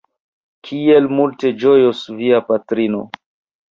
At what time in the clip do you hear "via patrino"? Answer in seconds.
2.19-3.09